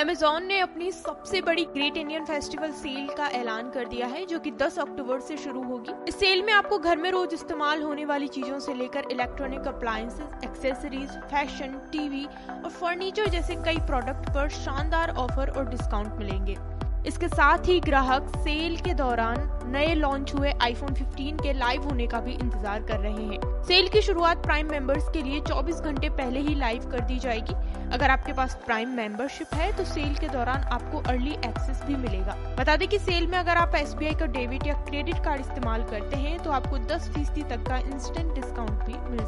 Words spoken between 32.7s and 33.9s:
दें कि सेल में अगर आप